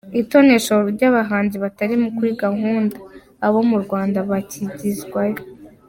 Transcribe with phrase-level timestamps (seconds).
[0.21, 2.95] Itoneshwa ry’abahanzi batari kuri gahunda,
[3.45, 5.41] abo mu Rwanda bakigizwayo.